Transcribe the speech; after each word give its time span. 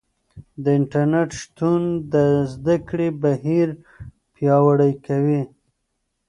د 0.63 0.65
انټرنیټ 0.77 1.29
شتون 1.41 1.81
د 2.13 2.15
زده 2.53 2.75
کړې 2.89 3.09
بهیر 3.21 3.67
پیاوړی 4.33 4.93
کوي. 5.05 5.41